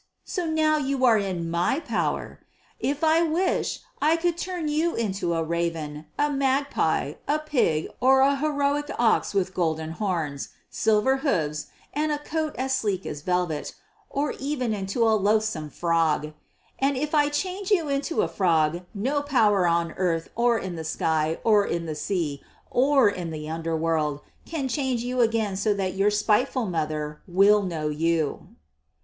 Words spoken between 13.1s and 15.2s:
velvet, or even into a